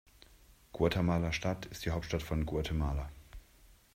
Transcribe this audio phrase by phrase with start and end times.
[0.71, 3.11] Guatemala-Stadt ist die Hauptstadt von Guatemala.